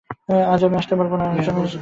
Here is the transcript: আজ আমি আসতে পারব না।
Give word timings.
আজ 0.53 0.61
আমি 0.63 0.75
আসতে 0.77 0.93
পারব 0.99 1.13
না। 1.15 1.25